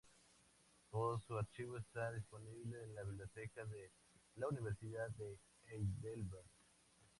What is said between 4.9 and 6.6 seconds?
de Heidelberg.